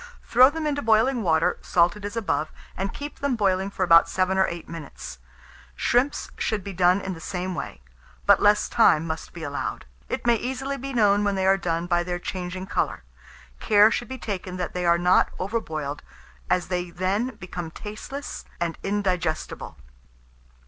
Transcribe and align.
Throw 0.23 0.49
them 0.49 0.65
into 0.65 0.81
boiling 0.81 1.21
water, 1.21 1.59
salted 1.61 2.03
as 2.05 2.17
above, 2.17 2.51
and 2.75 2.91
keep 2.91 3.19
them 3.19 3.35
boiling 3.35 3.69
for 3.69 3.83
about 3.83 4.09
7 4.09 4.35
or 4.35 4.47
8 4.47 4.67
minutes. 4.67 5.19
Shrimps 5.75 6.31
should 6.39 6.63
be 6.63 6.73
done 6.73 7.01
in 7.01 7.13
the 7.13 7.19
same 7.21 7.53
way; 7.53 7.81
but 8.25 8.41
less 8.41 8.67
time 8.67 9.05
must 9.05 9.31
be 9.31 9.43
allowed. 9.43 9.85
It 10.09 10.25
may 10.25 10.33
easily 10.37 10.75
be 10.77 10.91
known 10.91 11.23
when 11.23 11.35
they 11.35 11.45
are 11.45 11.55
done 11.55 11.85
by 11.85 12.01
their 12.01 12.17
changing 12.17 12.65
colour. 12.65 13.03
Care 13.59 13.91
should 13.91 14.07
be 14.07 14.17
taken 14.17 14.57
that 14.57 14.73
they 14.73 14.87
are 14.87 14.97
not 14.97 15.29
over 15.37 15.59
boiled, 15.59 16.01
as 16.49 16.69
they 16.69 16.89
then 16.89 17.35
become 17.35 17.69
tasteless 17.69 18.43
and 18.59 18.79
indigestible. 18.81 19.77